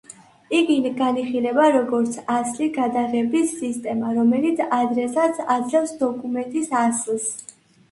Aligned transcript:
იგი 0.59 0.77
განიხილება 1.01 1.67
როგორც 1.75 2.17
ასლის 2.37 2.71
გადაღების 2.79 3.53
სისტემა, 3.61 4.15
რომელიც 4.17 4.65
ადრესატს 4.81 5.47
აძლევს 5.59 5.97
დოკუმენტის 6.03 6.77
ასლს. 6.85 7.33